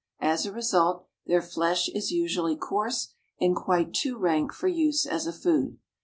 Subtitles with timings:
[0.19, 5.27] As a result, their flesh is usually coarse and quite too rank for use as
[5.27, 5.77] a food.